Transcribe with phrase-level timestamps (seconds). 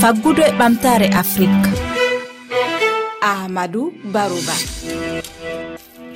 [0.00, 1.68] faggudu e ɓamtare afrique.
[3.30, 4.54] Ahmadou barouba.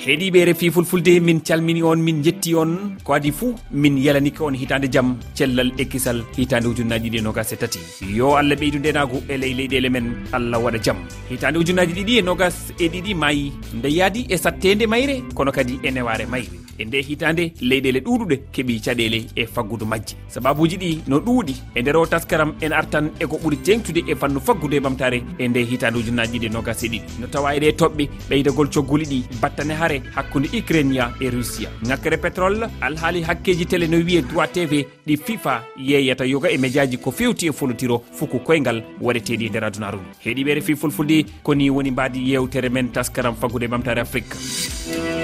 [0.04, 2.96] Heeɗiɓe refi fulfulde min calmini on min jetti on.
[3.04, 7.52] Ko adi fuu min yalanike on hitande jaam cellal ekkisal hitande ujunnaji ɗiɗi e nogas
[7.52, 7.78] e tati.
[8.16, 10.98] Yo allah ɓeydu ndenagu e ley leyɗele men allah waɗa jaam
[11.30, 15.78] hitande ujunnaji ɗiɗi e nogas e ɗiɗi mayi nde yaadi e sattede mayre kono kadi
[15.82, 16.48] e neware mayre.
[16.78, 20.16] e nde hitande leyɗele ɗuɗuɗe keeɓi caɗele e faggudu majje.
[20.28, 24.40] Sababuji ɗi no ɗuuɗi e nder o taskaram en artan eko ɓuuri tengtude e fannu
[24.40, 28.68] faggudu e ɓamtare e nde hitande ujunnaji ɗiɗi nogasi ɗiɗi no tawa eɗe toɓɓe ɓeydagol
[28.70, 31.68] cogguli ɗi battane haare hakkude ukrainia e russia.
[31.84, 36.98] Ŋakkere pétrole alhaali hakkeji télé no wiye droit tv ɗi fifa yeeyata yoga e médiaji
[36.98, 41.90] ko fewti e folotiro fuku koyngal waɗeteɗi e nder adunaru heeɗiɓere fi fulfulde koni woni
[41.90, 45.23] mbadi yewtere men taskaram faggude e ɓamtare afrique.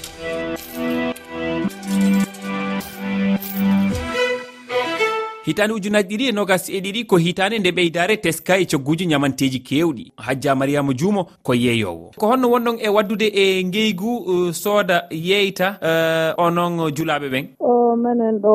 [5.51, 9.59] hitande ujunaji ɗiɗi e nogas e ɗiɗi ko hitande nde ɓeydare teska e cogguji ñamanteji
[9.69, 10.13] kewɗi.
[10.17, 12.07] Hajja mariama juumo ko yeeyowo.
[12.21, 17.47] Ko honno wonɗon e waddude e ngeygu uh, sooda yeyta uh, e, onon julaɓe ɓen
[17.59, 18.55] o minen ɗo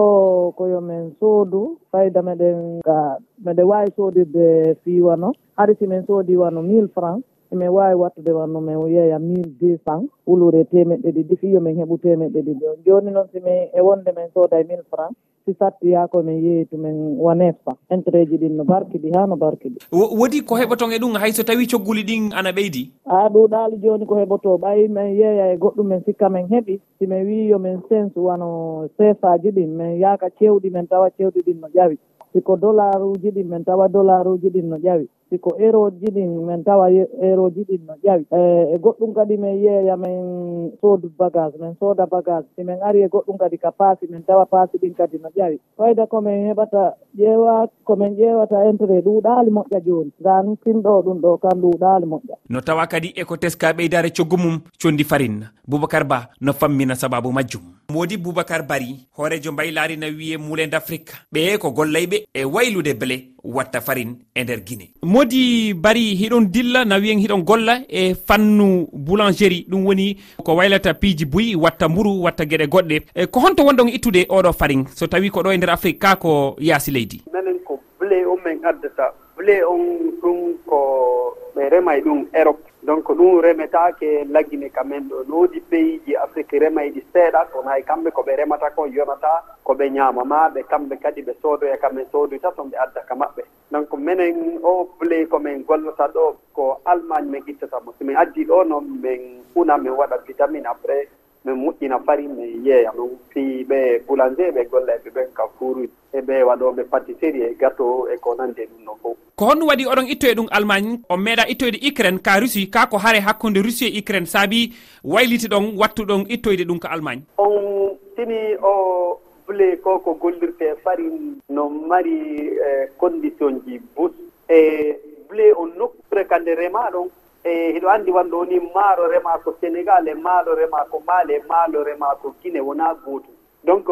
[0.58, 1.78] koyomen soodu.
[1.92, 7.70] Fayda meɗen ga meɗen wawi soodirde fiwano hari si min soodi wano mille franc emin
[7.70, 12.40] wawi wattude wanno min yeeya mille deux cent wulure temeɗɗe ɗiɗi fiyo min heeɓu temeɗɗe
[12.42, 12.66] ɗiɗi.
[12.72, 15.12] On joni noon simin e wonde min sooda e mille franc
[15.46, 20.42] si sattoya komin yeehi tumin woneffa intérêt ji ɗin no barkiɗi ha no barkiɗi woodi
[20.42, 22.90] ko heɓoton e ɗum hayso tawi cogguli ɗin ana ɓeydi?
[23.06, 27.26] A ɗuɗali joni ko heɓoto ɓay min yeeya e goɗɗum min sikka min heeɓi simin
[27.28, 31.98] wi yomin sense wano sefaji ɗin min yaaka cewɗi min tawa cewɗi ɗin no ƴawi.
[32.34, 35.08] Siko dollar uji ɗin min tawa dollar uji ɗin no ƴawi.
[35.30, 38.26] siko erreur ji ɗin min tawa erreur ji ɗin no ƴawi.
[38.32, 38.40] E,
[38.76, 43.08] e goɗɗum kadi min yeeya min soodu bagage min sooda bagage si min ari e
[43.08, 45.60] goɗɗum kadi ka paasi min tawa paasi ɗin kadi no ƴawi.
[45.78, 50.12] Fayda komin heɓata ƴeewa komin ƴeewata intérêt ɗuuɗaali moƴƴa jooni.
[50.22, 52.36] Ngan pinɗo ɗum ɗo kam ɗuuɗaali moƴƴa.
[52.50, 57.32] No tawa kadi eko teska ɓeydare coggu mum condi farine boubacar ba no fammina sababu
[57.32, 57.62] majjum.
[57.90, 63.30] Modi boubacar bari hoorejo mbaylaari no wiye mulende afrique ɓe ko gollayɓe e waylude blé
[63.44, 68.88] watta farine e nder guine modi bari hiɗon dilla na wiyen hiɗon golla e fannu
[68.92, 69.64] boulangerie.
[69.70, 73.02] Ɗum woni ko waylata piiji buyi watta mburu watta gueɗe goɗɗe.
[73.16, 76.16] E ko honto wondon ittude oɗo farin so tawi ko ɗo e nder afrique ka
[76.16, 77.22] ko yaasi leydi?
[77.34, 79.14] Minen ko blé on min addata.
[79.38, 82.64] Blé on ɗum ko ɓe remay ɗum europe.
[82.84, 85.24] Donc ɗum remetake laggine quand même ɗo.
[85.28, 88.86] Noodi pays ji afrique remay ɗi seeɗa kono hay e kamɓe ko ɓe remata ko
[88.88, 93.16] yonata ko ɓe ñaamama ɓe kamɓe kadi ɓe soodoya kamen sooduyta toon ɓe adda ka
[93.16, 93.44] maɓɓe.
[93.72, 98.86] Donc minen o play komin gollata ɗo ko allemagne min ittatamo somin addi ɗo noon
[99.02, 101.08] min una min waɗa vitamine après
[101.46, 105.90] min moƴƴina farin min yeeya ɗum fii ɓe boulanger ɓe golla eɓe ɓen ka furuji
[106.14, 109.18] eɓe waɗoɓe patisserie e gâteau e ko nande ɗum no fof.
[109.36, 112.98] Ko honɗum waɗi oɗon ittoye ɗum allemagne on meeɗa ittoyde ukraine ka russie ka ko
[112.98, 114.74] haare hakkude russie e ukraine saabi
[115.04, 117.22] wayliti ɗon wattuɗon ittoyde ɗum ko allemagne.
[117.38, 124.12] On sini o blé ko ko gollirte farin no mari eh, condition ji bus
[124.50, 124.96] e
[125.30, 127.10] blé on nokku fréquente rema ɗon
[127.46, 131.42] e hiɗo anndi wanɗo ni maaro rema ko sénégal e maalo rema ko maali e
[131.50, 133.34] maalo rema ko guine wonaa gootum.
[133.64, 133.88] Donc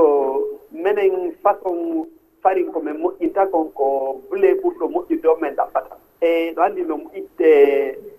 [0.71, 2.07] minen façon
[2.41, 6.81] farin ko min moƴƴinta kon ko blé ɓurɗo moƴƴude o min ɗaɓɓata e ɗo anndi
[6.81, 7.49] no itte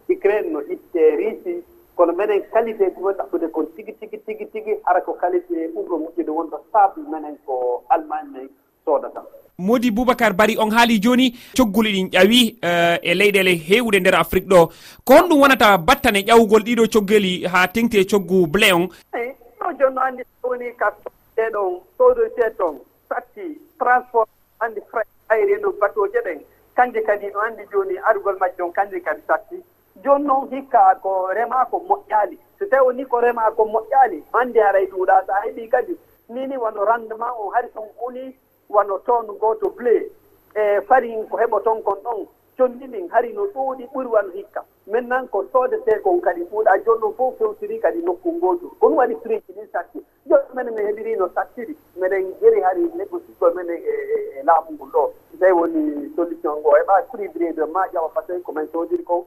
[0.08, 1.62] ukraine no itte russie
[1.96, 5.68] kono minen qualité ko woni ɗaɓɓude kon tigi tigi tigi tigi hara ko qualité e
[5.74, 8.48] ɓurɗo moƴƴude wonɗo sable minen ko allemagne nayi
[8.84, 9.22] soodata.
[9.58, 14.48] Modi boubacar bari on haali joni cogguli ɗin ƴawi eh, e leyɗele hewɗe nder afrique
[14.48, 14.70] ɗo.
[15.04, 18.88] Ko honɗum wonata battane ƴawgol ɗiɗo coggeli ha tengti e coggu blé on?
[19.14, 19.30] Eyi
[19.60, 20.90] no joni no anndi woni ka
[21.36, 24.28] ɗeɗon sodorité toon satti transport
[24.60, 26.40] anndi frai ayre ɗo batoje ɗen.
[26.74, 29.56] Kanje kadi no anndi joni arugol majje on kanje kadi satti.
[30.04, 32.36] Joni noon hikka ko remaa ko moƴƴaali.
[32.58, 35.94] So tawi woni ko remaa ko moƴƴaali anndi haray ɗuuɗa sa heeɓi kadi.
[36.28, 38.34] Nini wono rendement on hari son uni
[38.68, 40.10] wano toon gooto blé
[40.54, 42.26] e farin ko heɓo toon kon ɗon
[42.56, 47.00] conndi ndin hari no ɗuuɗi ɓuri wano hikka maintenant ko soodete kon kadi ɓuuɗa jooni
[47.00, 50.74] ɗon fof fewtiri kadi nokku ngootu ko ɗum waɗi prix ji ɗin satti joni minen
[50.74, 55.12] min heɓirino sattiri meɗen jeri hari négocigo menen e, e, e laamu ngol ɗo.
[55.40, 56.70] Tawi woni solution ngo.
[56.78, 59.23] Heɓa prix bride ma ƴawa par ce que komin soodiri kon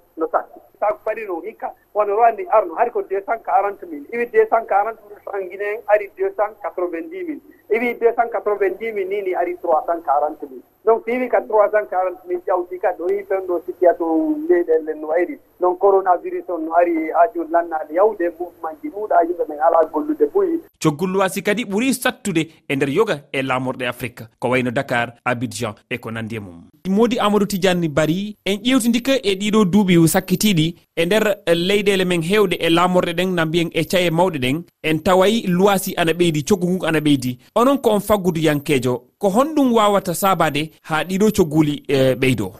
[1.18, 4.06] arino hikka wono rowanni arno hari ko deux cent quarante mille.
[4.14, 7.42] Iwi deux cent quarante mille franc guinéen ari deux cent quatre vingt dix mille.
[7.72, 10.62] Iwi deux cent quatre vingt dix mille nini ari trois cent quarante mille.
[10.86, 13.94] Donc so iwi ka trois cent quarante mille ƴawti ka ɗo yi fen ɗo sikkiya
[13.96, 14.06] to
[14.50, 19.24] leyɗellen no ayri donc coronavirus on no ari ha joni lannaade yawde mouvement ji ɗuuɗa
[19.28, 23.88] yimɓe men ala gollude boyi coggol luwasi kadi ɓuuri sattude e nder yoga e lamorɗe
[23.88, 26.63] afrique ko wayno dakar abidjan e ko nandi e mum.
[26.89, 32.56] Modi amadou tidiani bari en ƴewtidika e ɗiɗo duuɓi sakkitiɗi e nder leyɗele men hewde
[32.59, 36.68] e lamorɗe ɗen na mbiyen e caye mawɗe ɗen en taway luwasi ana ɓeydi coggu
[36.69, 37.38] ngu ana ɓeydi.
[37.56, 42.51] Onon ko on faggudu yankejo ko honɗum wawata sabade ha ɗiɗo cogguli e, ɓeydo?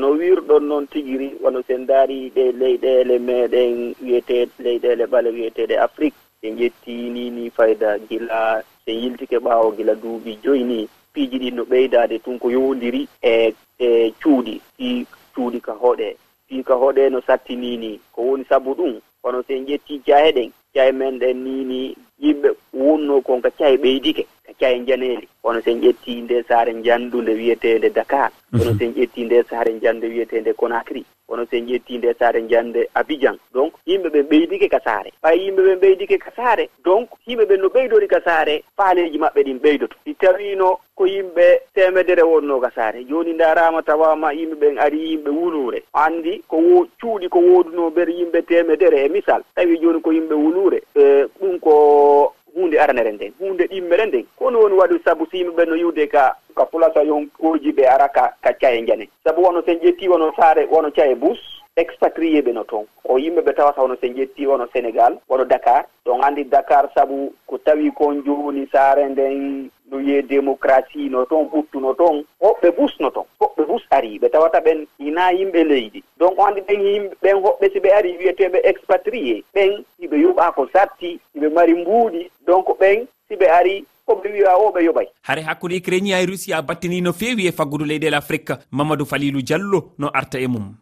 [0.00, 6.16] No wirɗon noon tigiri wono sen daari ɗe leyɗele meɗen wiyete leyɗele ɓale wiyeteɗe afrique.
[6.42, 10.88] en ƴetti ni fayda gila sen yiltike ɓaawo gila duuɓi joyi ni.
[11.12, 14.60] Piiji ɗin no ɓeydaade tun ko yowodiri e e cuuɗi.
[14.76, 16.14] Fi cuuɗi ka hoɗee
[16.48, 20.50] fi ka hoɗee no sattinini ko woni sabu ɗum kono sen ƴetti jahe ɗen.
[20.74, 25.80] Cahe men ɗen nini yimɓe wonno kon ka cahe ɓeydike ka cahe janeeli kono sen
[25.80, 28.30] ƴetti nde saare njanndu nde wiyetede dakar.
[28.52, 28.58] Mhm.
[28.58, 31.04] Kono sen ƴetti nde saare jandu wiyetede conakry.
[31.30, 33.38] kono sen ƴetti nde saare jande abidjan.
[33.54, 35.10] Donc yimɓe ɓe ɓeydike ka saare.
[35.22, 36.68] Ɓay yimɓe ɓe ɓeydike ka saare.
[36.84, 39.96] Donc yimɓe ɓe no ɓeydori ka saare faaleji maɓɓe ɗin ɓeydoto.
[40.04, 43.04] Si tawino ko yimɓe temedere wonno ka saare.
[43.04, 45.82] Joni darama tawama yimɓe ɓen ari yimɓe wulure.
[45.94, 49.42] Andi ko wo cuuɗi ko woduno ber yimɓe temedere e misal.
[49.54, 54.24] Tawi joni ko yimɓe wulure e, ɗum ko hunde aranere nden hunde ɗimmere nden.
[54.38, 58.08] Kono woni waɗi sabu so yimɓeɓe no yiwde ka ka fulasa yon koji ɓe ara
[58.08, 61.38] ka ka caye jane sabu wono sen ƴetti wono saare wono caye bus
[61.76, 65.84] expatrié ɓe no toon o yimɓe ɓe tawata wono sen ƴetti wono sénégal wono dakar.
[66.06, 71.48] Ɗon andi dakar sabu ko tawi kon joni saare nden no wiye démocratie no toon
[71.52, 76.02] ɓuttuno toon hoɓɓe busno toon hoɓɓe bus ari ɓe tawata ɓen hina yimɓe leydi.
[76.18, 80.68] Donc andi ɓen yimɓe ɓen hoɓɓe si ɓe ari wiyeteɓe expatrié ɓen hiɓe yoɓa ko
[80.72, 85.06] satti hiɓe mari mbuuɗi donc ɓen siɓe ari koɓe wiya o ɓe yoɓay.
[85.22, 88.54] Haare hakkude ukrainia e russie a battini no feewi e faggudu leyɗele afrique.
[88.70, 90.74] Mamadou falilou diallo no arta e mum.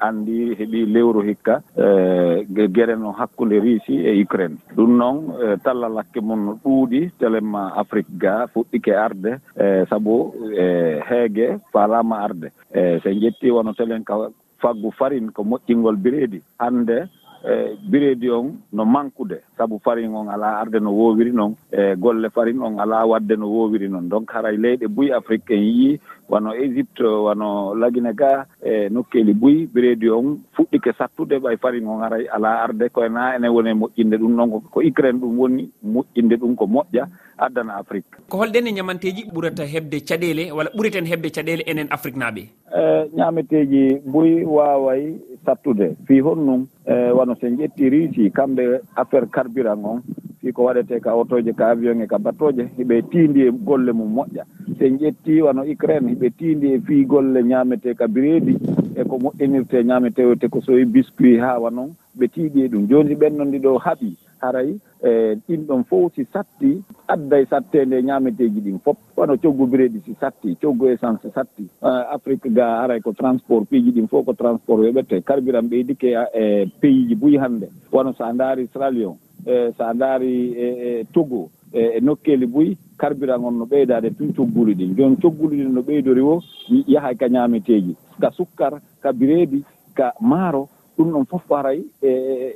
[0.00, 4.56] anndi heɓi lewru hikka e gere no hakkunde russie e ukraine.
[4.76, 10.32] Ɗum noon e, talla lakke mum no ɗuuɗi telema afrique ga fuɗɗike arde e sabu
[10.58, 12.48] e heege faalaama arde.
[12.74, 14.14] E so en ƴettii wono telen ka
[14.60, 17.08] faggu farine ko moƴƴingol bireedi hannde
[17.44, 22.28] e bireedi on no manqude sabu farine on alaa arde no woowiri noon e golle
[22.30, 26.54] farine on alaa waɗde no woowiri noon donc haray leyɗe buy afrique en yii wano
[26.54, 32.26] égypte wano lagine ga e nokkeeli buy bireedi on fuɗɗike sattude ɓay farine on haray
[32.36, 36.54] alaa arde koye naa ene woni moƴƴinde ɗum noon ko ukraine ɗum woni moƴƴinde ɗum
[36.56, 37.06] ko moƴƴa
[37.38, 38.16] addana afrique.
[38.28, 42.42] Ko holɗen e ñamanteeji ɓurata heɓde caɗele walla ɓuriten heɓde caɗele enen afrique naaɓe?
[42.76, 45.14] E, ñaameteeji boyi waaway
[45.46, 45.96] sattude.
[46.06, 50.02] Fii honnon e, wano so en ƴettii ruusi kamɓe affaire carburant on
[50.40, 54.12] fii ko waɗetee ka otoje ka avion e ka battooje hiɓe tiindi e golle mum
[54.16, 54.44] moƴƴa.
[54.78, 58.58] So en ƴettii wano ucraine hiɓe tiindi e fii golle ñaametee ka bireedi
[58.96, 62.86] e ko moƴƴinirtee ñaametewte ko soye biscuit haawa noon ɓe tiiɗi e ɗum.
[62.88, 64.16] Jooni ɓennondi ɗo haɓii
[64.48, 69.66] aroyi e ɗin ɗon fof si satti adda e sattede ñameteji ɗin foof wano coggu
[69.66, 71.68] bireɗi si satti coggu essence satti.
[71.82, 75.22] Afrique ga aray ko transport piiji ɗin fof ko transport weɓete.
[75.24, 77.68] Carburant ɓeydike e, e pays ji buyi hannde.
[77.92, 79.16] Wano sa ndaari sralion
[79.46, 84.32] e sa ndaari e, e togo e, e nokkeli buyi carburant on no ɓeydade tun
[84.34, 84.94] cogguli ɗin.
[84.96, 86.40] Joni cogguli ɗin no ɓeydori o
[86.86, 89.62] yahay ka ñameteji ka sukkar ka bireedi
[89.94, 92.10] ka maaro ɗum ɗon fof aray e,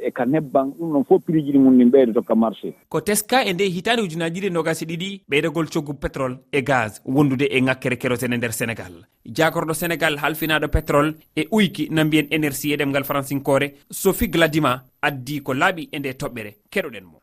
[0.07, 2.75] e ka nebban ɗum ɗon fof prix ji ɗi mum ɗin ɓeydoto ka marché.
[2.89, 7.01] Ko teska e nde hitande ujunaji ɗiɗi e nogasi ɗiɗi ɓeydagol coggu pétrole e gaz
[7.05, 9.07] wondude e ŋakkere kérosene nder sénégal.
[9.25, 15.41] Jagorɗo sénégal halfinaɗo pétrole e uyki no mbiyen énergie e ɗemgal francinkore sophie gladima addi
[15.43, 16.51] ko laaɓi e nde toɓɓere.
[16.73, 17.17] Keɗoɗen mo.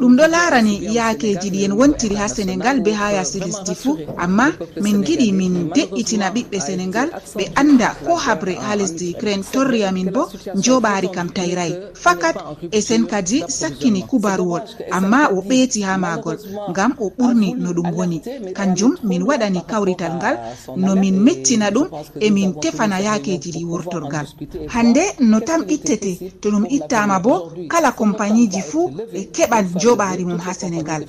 [0.00, 3.98] Ɗum ɗo laarani yaakeji ɗi en wontiri ha sénégal be ha yasiristi fuu.
[4.16, 4.46] Amma
[4.80, 10.10] min giɗi min de'itina ɓiɓɓe sénégal ɓe anda ko habre ha lesdi ukraine torri amin
[10.10, 10.22] bo
[10.64, 11.72] joɓaari kam tayray.
[11.94, 12.36] Fakat
[12.72, 16.38] e sen kadi sakkini kubaruwol amma o ɓeeti ha maagol
[16.70, 18.22] ngam o ɓurni no ɗum woni.
[18.54, 20.36] Kanjum min waɗani kawrital ngal
[20.76, 21.88] no min mettina ɗum
[22.20, 24.26] e min tefana yaakeji ɗi wurtorgal.
[24.68, 30.38] Hande no tam ittete to ɗum ittama bo kala kompagnieji fuu ɓe keɓan joɓari mum
[30.38, 31.02] ha sénégal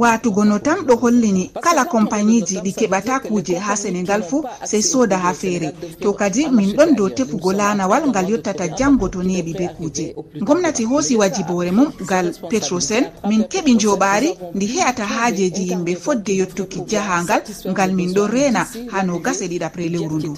[0.00, 5.18] watugo no tam ɗo hollini kala kompagnieji ɗi keɓata kuje ha sénégal fuu sey soda
[5.18, 5.68] ha feere.
[6.00, 10.14] To kadi min ɗon dow tefugo lanawal ngal yottata janngo to neɓi be kuje.
[10.46, 16.80] Gomnati hoosi wajibore mum ngal petrosen min keɓi joɓari ndi he'ata haajeji yimɓe fodde yettuki
[16.90, 18.62] jahangal ngal min ɗo rena
[18.92, 20.32] ha no gase ɗiɗapre lewru ndu.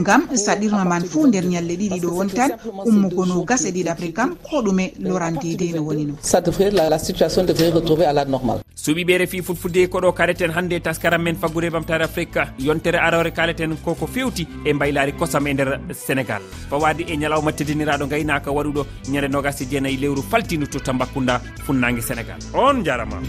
[0.00, 2.50] Ngam saɗirma man fuu nder ñalle ɗiɗi ɗo wontan
[2.88, 6.14] ummugo no gase lase ɗiɗa après kam ko ɗume lorantede no wonino
[8.76, 14.06] suɓiɓe refi futfude koɗo kaleten hannde taskaram men faggude ɓamtare afrique yontere arore kaleten koko
[14.06, 16.40] fewti e mbaylari kosam e nder sénégal.
[16.70, 22.00] Fawade e ñalawma teddiniraɗo gaynaka waɗuɗo ñande nogasi e jeenayyi lewru faltinu to tambacounda funnague
[22.00, 22.38] sénégal.
[22.54, 23.20] On jarama.